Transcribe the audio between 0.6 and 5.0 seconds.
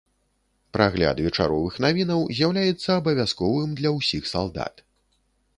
Прагляд вечаровых навінаў з'яўляецца абавязковым для ўсіх салдат.